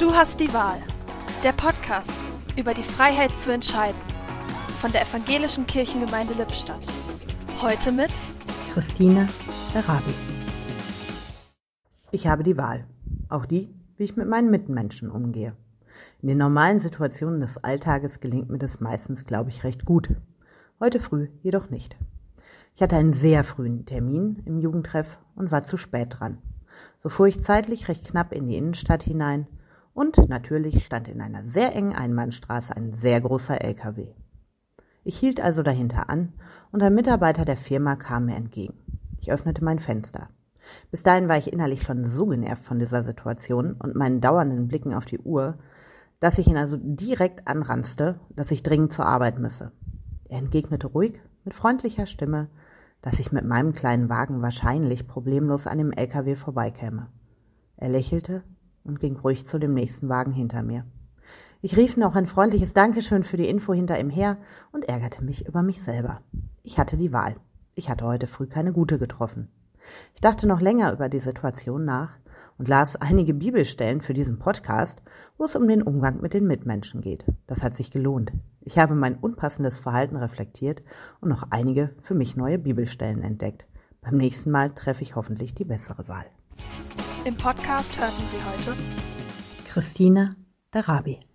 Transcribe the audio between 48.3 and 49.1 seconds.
dass ich dringend zur